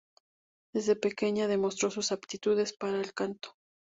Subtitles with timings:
[0.73, 3.55] Desde pequeña demostró sus aptitudes para el canto.